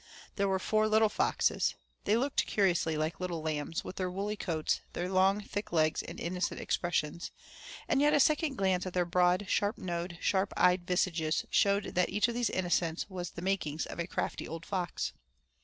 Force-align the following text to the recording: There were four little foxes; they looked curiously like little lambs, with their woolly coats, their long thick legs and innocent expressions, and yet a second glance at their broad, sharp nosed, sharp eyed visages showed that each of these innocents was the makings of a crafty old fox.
There 0.35 0.47
were 0.47 0.57
four 0.57 0.87
little 0.87 1.09
foxes; 1.09 1.75
they 2.05 2.17
looked 2.17 2.47
curiously 2.47 2.97
like 2.97 3.19
little 3.19 3.43
lambs, 3.43 3.83
with 3.83 3.97
their 3.97 4.09
woolly 4.09 4.35
coats, 4.35 4.81
their 4.93 5.07
long 5.07 5.41
thick 5.41 5.71
legs 5.71 6.01
and 6.01 6.19
innocent 6.19 6.59
expressions, 6.59 7.29
and 7.87 8.01
yet 8.01 8.11
a 8.11 8.19
second 8.19 8.55
glance 8.55 8.87
at 8.87 8.95
their 8.95 9.05
broad, 9.05 9.45
sharp 9.47 9.77
nosed, 9.77 10.13
sharp 10.19 10.53
eyed 10.57 10.87
visages 10.87 11.45
showed 11.51 11.93
that 11.93 12.09
each 12.09 12.27
of 12.27 12.33
these 12.33 12.49
innocents 12.49 13.07
was 13.11 13.29
the 13.29 13.43
makings 13.43 13.85
of 13.85 13.99
a 13.99 14.07
crafty 14.07 14.47
old 14.47 14.65
fox. 14.65 15.13